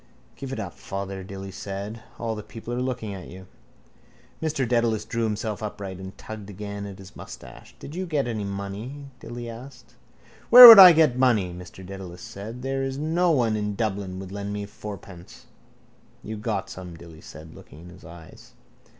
[0.35, 2.01] —Give it up, father, Dilly said.
[2.17, 3.45] All the people are looking at you.
[4.41, 7.75] Mr Dedalus drew himself upright and tugged again at his moustache.
[7.77, 9.11] —Did you get any money?
[9.19, 9.93] Dilly asked.
[10.49, 11.53] —Where would I get money?
[11.53, 12.63] Mr Dedalus said.
[12.63, 15.45] There is no one in Dublin would lend me fourpence.
[16.23, 18.53] —You got some, Dilly said, looking in his eyes.